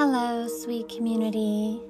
Hello, 0.00 0.46
sweet 0.46 0.88
community. 0.88 1.80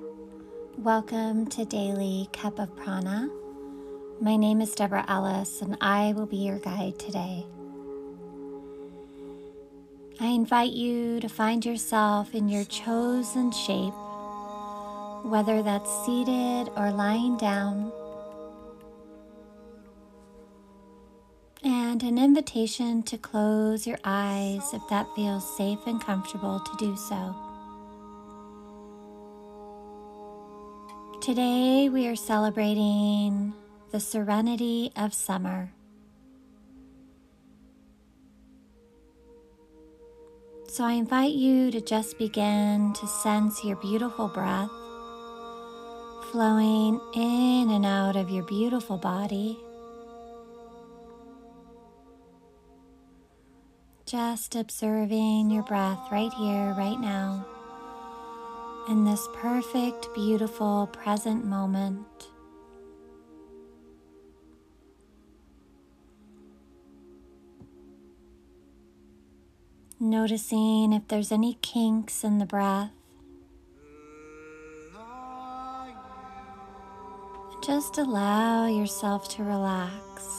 Welcome 0.79 1.45
to 1.49 1.67
Daily 1.67 2.27
Cup 2.33 2.59
of 2.59 2.75
Prana. 2.75 3.29
My 4.19 4.35
name 4.35 4.63
is 4.63 4.75
Deborah 4.75 5.05
Ellis, 5.07 5.61
and 5.61 5.77
I 5.83 6.15
will 6.15 6.25
be 6.25 6.39
your 6.39 6.59
guide 6.59 6.99
today. 6.99 7.45
I 10.19 10.29
invite 10.29 10.73
you 10.73 11.21
to 11.21 11.29
find 11.29 11.67
yourself 11.67 12.35
in 12.35 12.49
your 12.49 12.65
chosen 12.65 13.53
shape, 13.53 13.93
whether 15.25 15.63
that's 15.63 15.91
seated 16.07 16.71
or 16.79 16.91
lying 16.91 17.37
down. 17.37 17.93
And 21.63 22.03
an 22.03 22.17
invitation 22.17 23.03
to 23.03 23.19
close 23.19 23.87
your 23.87 23.99
eyes 24.03 24.63
if 24.73 24.81
that 24.89 25.07
feels 25.15 25.59
safe 25.59 25.81
and 25.87 26.01
comfortable 26.01 26.59
to 26.59 26.77
do 26.79 26.97
so. 26.97 27.48
Today 31.29 31.91
we 31.91 32.09
are 32.09 32.17
celebrating 32.17 33.53
the 33.91 34.01
serenity 34.01 34.91
of 34.97 35.13
summer. 35.13 35.71
So 40.69 40.85
I 40.85 40.93
invite 40.93 41.35
you 41.35 41.71
to 41.71 41.83
just 41.83 42.17
begin 42.17 42.95
to 42.95 43.07
sense 43.07 43.63
your 43.63 43.77
beautiful 43.77 44.29
breath 44.29 44.71
flowing 46.33 46.99
in 47.15 47.73
and 47.73 47.85
out 47.85 48.17
of 48.17 48.31
your 48.31 48.45
beautiful 48.45 48.97
body. 48.97 49.59
Just 54.07 54.57
observing 54.57 55.51
your 55.51 55.65
breath 55.65 56.01
right 56.11 56.33
here, 56.33 56.73
right 56.73 56.99
now, 56.99 57.45
in 58.89 59.05
this 59.05 59.29
perfect, 59.35 60.09
beautiful 60.15 60.89
present 60.93 61.45
moment. 61.45 62.29
Noticing 70.01 70.93
if 70.93 71.07
there's 71.09 71.31
any 71.31 71.59
kinks 71.61 72.25
in 72.25 72.39
the 72.39 72.47
breath. 72.47 72.93
Just 77.63 77.99
allow 77.99 78.67
yourself 78.67 79.29
to 79.37 79.45
relax. 79.45 80.38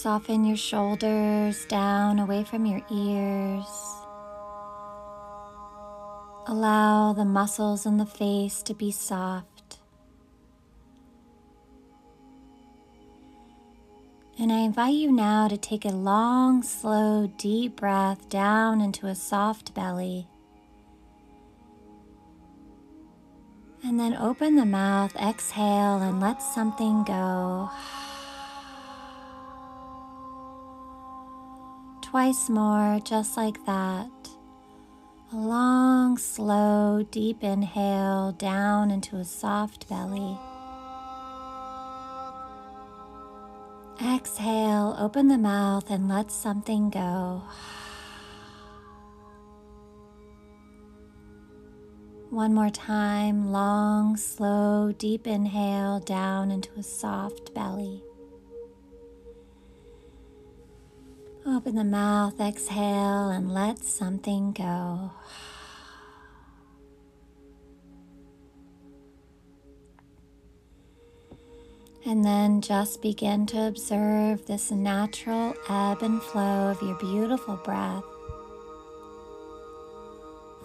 Soften 0.00 0.46
your 0.46 0.56
shoulders 0.56 1.66
down 1.66 2.18
away 2.20 2.42
from 2.42 2.64
your 2.64 2.80
ears. 2.90 3.66
Allow 6.46 7.12
the 7.12 7.26
muscles 7.26 7.84
in 7.84 7.98
the 7.98 8.06
face 8.06 8.62
to 8.62 8.72
be 8.72 8.90
soft. 8.92 9.78
And 14.38 14.50
I 14.50 14.60
invite 14.60 14.94
you 14.94 15.12
now 15.12 15.48
to 15.48 15.58
take 15.58 15.84
a 15.84 15.90
long, 15.90 16.62
slow, 16.62 17.30
deep 17.36 17.76
breath 17.76 18.26
down 18.30 18.80
into 18.80 19.06
a 19.06 19.14
soft 19.14 19.74
belly. 19.74 20.26
And 23.84 24.00
then 24.00 24.14
open 24.14 24.56
the 24.56 24.64
mouth, 24.64 25.14
exhale, 25.16 25.98
and 25.98 26.22
let 26.22 26.40
something 26.40 27.04
go. 27.04 27.68
Twice 32.10 32.48
more, 32.48 32.98
just 33.04 33.36
like 33.36 33.64
that. 33.66 34.10
A 35.32 35.36
long, 35.36 36.18
slow, 36.18 37.06
deep 37.12 37.44
inhale 37.44 38.32
down 38.32 38.90
into 38.90 39.14
a 39.14 39.24
soft 39.24 39.88
belly. 39.88 40.36
Exhale, 44.04 44.96
open 44.98 45.28
the 45.28 45.38
mouth 45.38 45.88
and 45.88 46.08
let 46.08 46.32
something 46.32 46.90
go. 46.90 47.42
One 52.30 52.54
more 52.54 52.70
time, 52.70 53.52
long, 53.52 54.16
slow, 54.16 54.92
deep 54.98 55.28
inhale 55.28 56.00
down 56.00 56.50
into 56.50 56.70
a 56.76 56.82
soft 56.82 57.54
belly. 57.54 58.02
Open 61.50 61.74
the 61.74 61.84
mouth, 61.84 62.40
exhale, 62.40 63.30
and 63.30 63.52
let 63.52 63.78
something 63.80 64.52
go. 64.52 65.10
And 72.06 72.24
then 72.24 72.60
just 72.60 73.02
begin 73.02 73.46
to 73.46 73.66
observe 73.66 74.46
this 74.46 74.70
natural 74.70 75.54
ebb 75.68 76.02
and 76.02 76.22
flow 76.22 76.70
of 76.70 76.80
your 76.80 76.96
beautiful 76.98 77.56
breath 77.56 78.04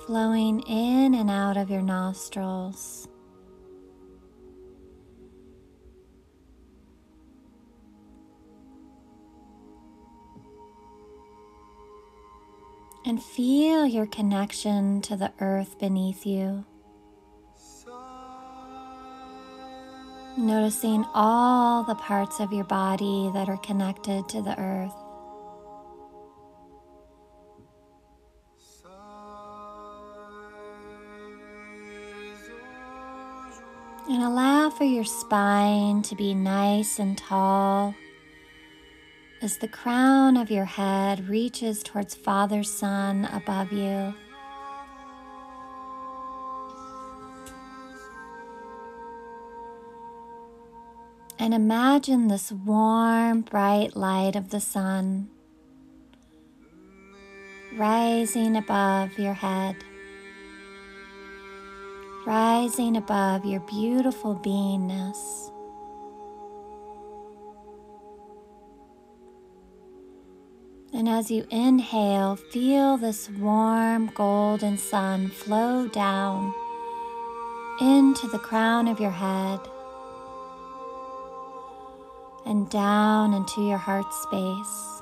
flowing 0.06 0.60
in 0.68 1.16
and 1.16 1.32
out 1.32 1.58
of 1.58 1.72
your 1.72 1.82
nostrils. 1.82 3.08
And 13.06 13.22
feel 13.22 13.86
your 13.86 14.08
connection 14.08 15.00
to 15.02 15.16
the 15.16 15.32
earth 15.40 15.78
beneath 15.78 16.26
you. 16.26 16.66
Noticing 20.38 21.06
all 21.14 21.84
the 21.84 21.96
parts 21.96 22.40
of 22.40 22.52
your 22.52 22.66
body 22.66 23.30
that 23.34 23.48
are 23.48 23.58
connected 23.58 24.28
to 24.30 24.42
the 24.42 24.60
earth. 24.60 24.94
And 34.10 34.22
allow 34.22 34.70
for 34.70 34.84
your 34.84 35.04
spine 35.04 36.02
to 36.04 36.16
be 36.16 36.34
nice 36.34 37.00
and 37.00 37.18
tall 37.18 37.96
as 39.46 39.58
the 39.58 39.68
crown 39.68 40.38
of 40.38 40.50
your 40.50 40.66
head 40.66 41.30
reaches 41.30 41.84
towards 41.84 42.16
Father 42.16 42.64
Sun 42.64 43.26
above 43.26 43.72
you. 43.72 44.16
And 51.38 51.54
imagine 51.54 52.28
this 52.28 52.52
warm, 52.52 53.42
bright 53.42 53.96
light 53.96 54.36
of 54.36 54.50
the 54.50 54.60
sun 54.60 55.30
rising 57.76 58.58
above 58.58 59.20
your 59.20 59.36
head, 59.36 59.76
rising 62.26 62.98
above 62.98 63.46
your 63.46 63.60
beautiful 63.60 64.36
beingness. 64.38 65.45
And 70.96 71.10
as 71.10 71.30
you 71.30 71.46
inhale, 71.52 72.38
feel 72.38 72.96
this 72.96 73.30
warm 73.30 74.08
golden 74.16 74.78
sun 74.78 75.28
flow 75.28 75.90
down 75.90 76.54
into 77.82 78.30
the 78.30 78.40
crown 78.40 78.88
of 78.88 79.02
your 79.02 79.12
head 79.12 79.60
and 82.46 82.70
down 82.70 83.34
into 83.34 83.68
your 83.68 83.78
heart 83.78 84.06
space. 84.14 85.02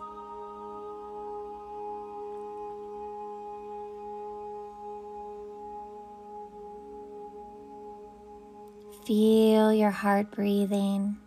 Feel 9.06 9.72
your 9.72 9.92
heart 9.92 10.32
breathing. 10.32 11.18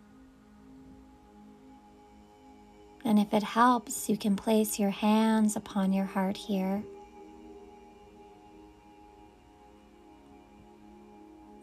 And 3.07 3.17
if 3.17 3.33
it 3.33 3.41
helps, 3.41 4.09
you 4.09 4.17
can 4.17 4.35
place 4.35 4.77
your 4.77 4.89
hands 4.89 5.55
upon 5.55 5.93
your 5.93 6.03
heart 6.03 6.35
here. 6.35 6.83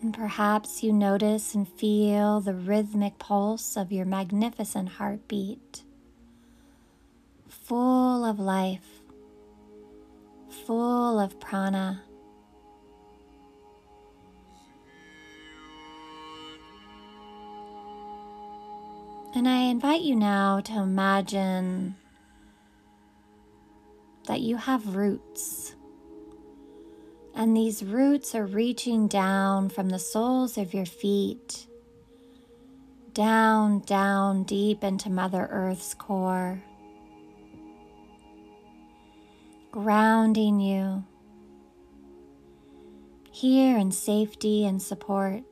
And 0.00 0.14
perhaps 0.14 0.82
you 0.82 0.90
notice 0.90 1.54
and 1.54 1.68
feel 1.68 2.40
the 2.40 2.54
rhythmic 2.54 3.18
pulse 3.18 3.76
of 3.76 3.92
your 3.92 4.06
magnificent 4.06 4.88
heartbeat, 4.88 5.82
full 7.46 8.24
of 8.24 8.40
life, 8.40 9.02
full 10.48 11.20
of 11.20 11.38
prana. 11.40 12.04
And 19.36 19.48
I 19.48 19.62
invite 19.62 20.02
you 20.02 20.14
now 20.14 20.60
to 20.60 20.74
imagine 20.74 21.96
that 24.28 24.40
you 24.40 24.56
have 24.56 24.94
roots. 24.94 25.74
And 27.34 27.56
these 27.56 27.82
roots 27.82 28.36
are 28.36 28.46
reaching 28.46 29.08
down 29.08 29.70
from 29.70 29.88
the 29.88 29.98
soles 29.98 30.56
of 30.56 30.72
your 30.72 30.86
feet, 30.86 31.66
down, 33.12 33.80
down, 33.80 34.44
deep 34.44 34.84
into 34.84 35.10
Mother 35.10 35.48
Earth's 35.50 35.94
core, 35.94 36.62
grounding 39.72 40.60
you 40.60 41.02
here 43.32 43.76
in 43.76 43.90
safety 43.90 44.64
and 44.64 44.80
support. 44.80 45.42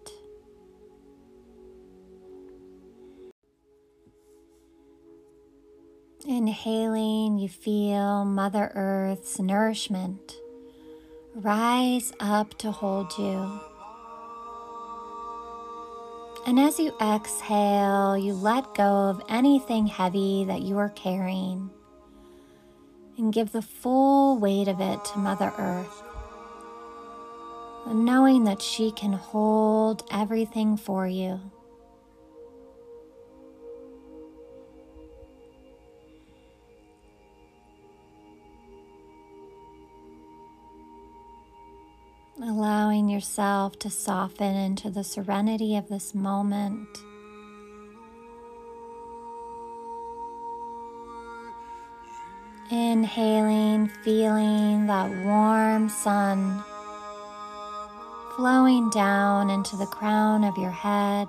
Inhaling, 6.33 7.37
you 7.37 7.47
feel 7.47 8.25
Mother 8.25 8.73
Earth's 8.75 9.39
nourishment 9.39 10.39
rise 11.35 12.15
up 12.21 12.57
to 12.59 12.71
hold 12.71 13.13
you. 13.19 13.61
And 16.47 16.59
as 16.59 16.79
you 16.79 16.95
exhale, 17.03 18.17
you 18.17 18.33
let 18.33 18.75
go 18.75 19.11
of 19.11 19.23
anything 19.29 19.87
heavy 19.87 20.47
that 20.47 20.63
you 20.63 20.79
are 20.79 20.89
carrying 20.89 21.69
and 23.19 23.31
give 23.31 23.53
the 23.53 23.61
full 23.61 24.39
weight 24.39 24.69
of 24.69 24.81
it 24.81 25.05
to 25.05 25.19
Mother 25.19 25.53
Earth, 25.59 26.03
knowing 27.87 28.45
that 28.45 28.63
she 28.63 28.91
can 28.91 29.13
hold 29.13 30.03
everything 30.11 30.79
for 30.79 31.07
you. 31.07 31.41
Allowing 42.43 43.09
yourself 43.09 43.79
to 43.79 43.89
soften 43.89 44.57
into 44.57 44.91
the 44.91 45.05
serenity 45.05 45.77
of 45.77 45.89
this 45.89 46.15
moment. 46.15 46.89
Inhaling, 52.71 53.89
feeling 54.03 54.87
that 54.87 55.11
warm 55.25 55.89
sun 55.89 56.65
flowing 58.37 58.89
down 58.91 59.51
into 59.51 59.77
the 59.77 59.87
crown 59.87 60.43
of 60.43 60.57
your 60.57 60.71
head, 60.71 61.29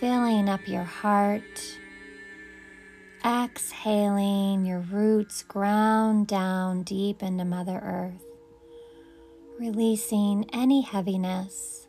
filling 0.00 0.48
up 0.48 0.66
your 0.66 0.84
heart 0.84 1.78
Exhaling, 3.24 4.64
your 4.64 4.80
roots 4.80 5.42
ground 5.42 6.26
down 6.26 6.82
deep 6.84 7.22
into 7.22 7.44
Mother 7.44 7.78
Earth, 7.82 8.24
releasing 9.58 10.48
any 10.54 10.80
heaviness. 10.80 11.86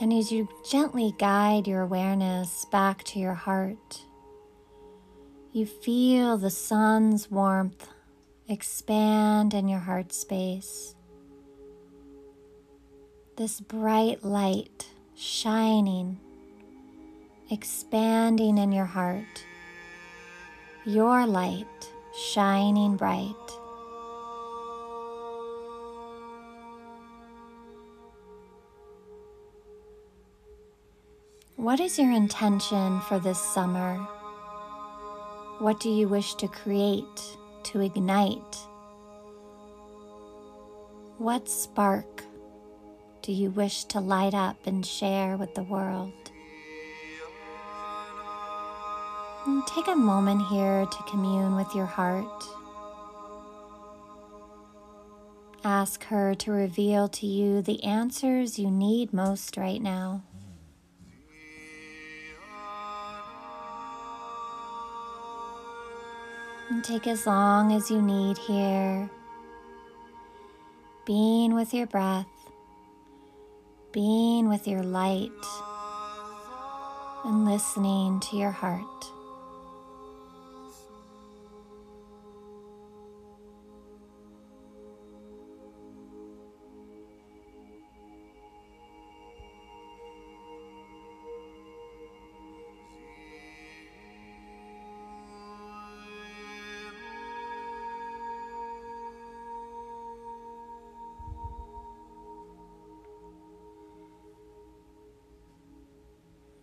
And 0.00 0.12
as 0.12 0.32
you 0.32 0.48
gently 0.68 1.14
guide 1.18 1.68
your 1.68 1.82
awareness 1.82 2.64
back 2.72 3.04
to 3.04 3.20
your 3.20 3.34
heart, 3.34 4.00
you 5.52 5.64
feel 5.64 6.38
the 6.38 6.50
sun's 6.50 7.30
warmth 7.30 7.86
expand 8.48 9.54
in 9.54 9.68
your 9.68 9.78
heart 9.78 10.12
space 10.12 10.96
this 13.40 13.58
bright 13.58 14.22
light 14.22 14.86
shining, 15.16 16.20
expanding 17.50 18.58
in 18.58 18.70
your 18.70 18.84
heart, 18.84 19.46
your 20.84 21.24
light 21.24 21.90
shining 22.34 22.96
bright. 22.96 23.32
What 31.56 31.80
is 31.80 31.98
your 31.98 32.12
intention 32.12 33.00
for 33.08 33.18
this 33.18 33.40
summer? 33.40 33.96
What 35.60 35.80
do 35.80 35.88
you 35.88 36.08
wish 36.08 36.34
to 36.34 36.46
create, 36.46 37.38
to 37.62 37.80
ignite? 37.80 38.56
What 41.16 41.48
spark 41.48 42.24
do 43.22 43.32
you 43.32 43.50
wish 43.50 43.84
to 43.84 44.00
light 44.00 44.34
up 44.34 44.66
and 44.66 44.84
share 44.84 45.36
with 45.36 45.54
the 45.54 45.62
world? 45.62 46.12
And 49.46 49.66
take 49.66 49.88
a 49.88 49.96
moment 49.96 50.46
here 50.46 50.86
to 50.86 51.02
commune 51.08 51.56
with 51.56 51.74
your 51.74 51.86
heart. 51.86 52.44
Ask 55.64 56.04
her 56.04 56.34
to 56.36 56.52
reveal 56.52 57.08
to 57.08 57.26
you 57.26 57.60
the 57.60 57.84
answers 57.84 58.58
you 58.58 58.70
need 58.70 59.12
most 59.12 59.56
right 59.56 59.82
now. 59.82 60.22
And 66.70 66.84
take 66.84 67.06
as 67.06 67.26
long 67.26 67.72
as 67.72 67.90
you 67.90 68.00
need 68.00 68.38
here, 68.38 69.10
being 71.04 71.54
with 71.54 71.74
your 71.74 71.86
breath 71.86 72.26
being 73.92 74.48
with 74.48 74.68
your 74.68 74.82
light 74.82 75.30
and 77.24 77.44
listening 77.44 78.20
to 78.20 78.36
your 78.36 78.50
heart. 78.50 78.86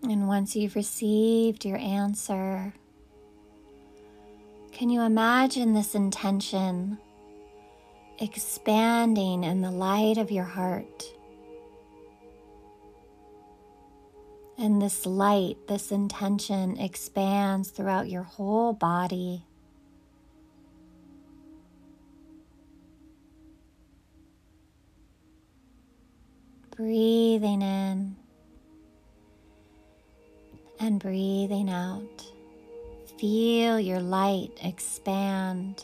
And 0.09 0.25
once 0.25 0.55
you've 0.55 0.75
received 0.75 1.65
your 1.65 1.77
answer, 1.77 2.73
can 4.71 4.89
you 4.89 5.01
imagine 5.01 5.73
this 5.73 5.95
intention 5.95 6.97
expanding 8.17 9.43
in 9.43 9.59
the 9.59 9.69
light 9.69 10.17
of 10.17 10.31
your 10.31 10.45
heart? 10.45 11.03
And 14.57 14.81
this 14.81 15.05
light, 15.05 15.57
this 15.67 15.91
intention 15.91 16.79
expands 16.79 17.69
throughout 17.69 18.09
your 18.09 18.23
whole 18.23 18.71
body. 18.71 19.43
Breathing 26.77 27.61
in 27.61 28.15
and 30.87 31.01
breathing 31.01 31.69
out. 31.69 32.23
Feel 33.19 33.77
your 33.77 33.99
light 33.99 34.51
expand. 34.63 35.83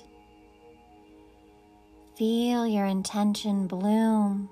Feel 2.15 2.65
your 2.65 2.85
intention 2.85 3.67
bloom. 3.67 4.49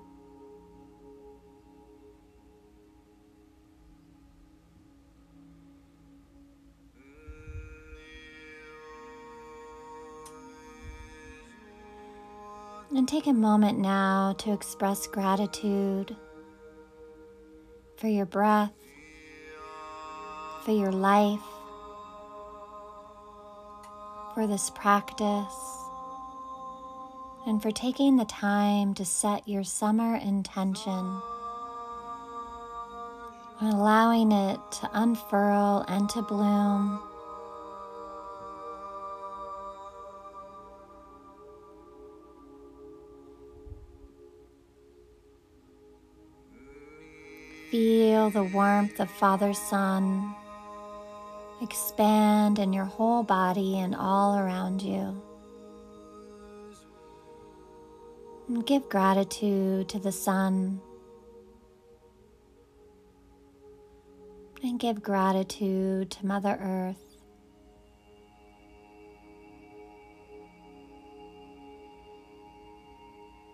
And 12.94 13.08
take 13.08 13.26
a 13.26 13.32
moment 13.32 13.78
now 13.78 14.34
to 14.34 14.52
express 14.52 15.06
gratitude 15.06 16.14
for 17.96 18.08
your 18.08 18.26
breath, 18.26 18.74
for 20.64 20.72
your 20.72 20.92
life, 20.92 21.40
for 24.34 24.46
this 24.46 24.70
practice, 24.70 25.54
and 27.46 27.60
for 27.60 27.70
taking 27.70 28.16
the 28.16 28.24
time 28.24 28.94
to 28.94 29.04
set 29.04 29.46
your 29.48 29.64
summer 29.64 30.16
intention 30.16 31.20
and 33.60 33.72
allowing 33.72 34.30
it 34.30 34.60
to 34.70 34.90
unfurl 34.92 35.84
and 35.88 36.08
to 36.10 36.22
bloom. 36.22 37.00
feel 47.72 48.28
the 48.28 48.44
warmth 48.44 49.00
of 49.00 49.10
Father 49.10 49.54
Sun 49.54 50.34
expand 51.62 52.58
in 52.58 52.72
your 52.72 52.84
whole 52.84 53.22
body 53.22 53.78
and 53.78 53.94
all 53.94 54.36
around 54.36 54.82
you. 54.82 55.22
And 58.48 58.66
give 58.66 58.88
gratitude 58.88 59.88
to 59.90 59.98
the 59.98 60.12
sun. 60.12 60.80
And 64.62 64.78
give 64.78 65.02
gratitude 65.02 66.10
to 66.10 66.26
Mother 66.26 66.58
Earth. 66.60 66.96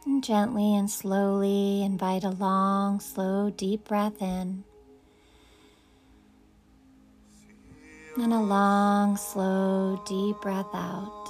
And 0.07 0.25
gently 0.25 0.75
and 0.75 0.91
slowly 0.91 1.83
invite 1.83 2.25
a 2.25 2.31
long, 2.31 2.99
slow, 3.01 3.51
deep 3.51 3.87
breath 3.87 4.21
in. 4.23 4.65
And 8.21 8.33
a 8.33 8.41
long, 8.41 9.17
slow, 9.17 10.03
deep 10.05 10.41
breath 10.41 10.67
out. 10.75 11.29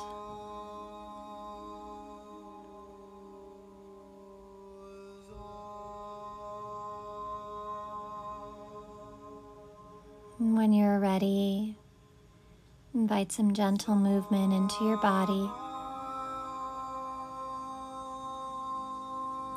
And 10.41 10.57
when 10.57 10.73
you're 10.73 10.99
ready, 10.99 11.77
invite 12.95 13.33
some 13.33 13.53
gentle 13.53 13.95
movement 13.95 14.55
into 14.55 14.85
your 14.85 14.97
body. 14.97 15.51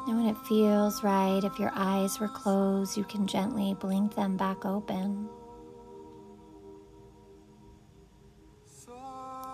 And 0.05 0.17
when 0.17 0.27
it 0.27 0.37
feels 0.49 1.01
right, 1.01 1.41
if 1.41 1.57
your 1.57 1.71
eyes 1.73 2.19
were 2.19 2.27
closed, 2.27 2.97
you 2.97 3.05
can 3.05 3.25
gently 3.25 3.73
blink 3.73 4.15
them 4.15 4.35
back 4.35 4.65
open. 4.65 5.29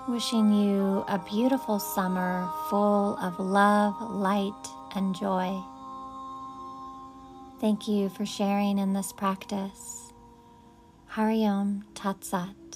Wishing 0.08 0.54
you 0.54 1.04
a 1.10 1.20
beautiful 1.20 1.80
summer 1.80 2.50
full 2.70 3.18
of 3.18 3.38
love, 3.42 3.94
light, 4.10 4.54
and 4.96 5.14
joy. 5.14 5.62
Thank 7.60 7.90
you 7.90 8.08
for 8.08 8.26
sharing 8.26 8.78
in 8.78 8.94
this 8.94 9.12
practice. 9.12 10.14
Hari 11.08 11.44
Om 11.46 11.84
Tat 11.94 12.24
Sat. 12.24 12.66